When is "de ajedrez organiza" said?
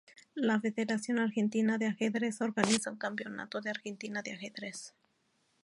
1.77-2.89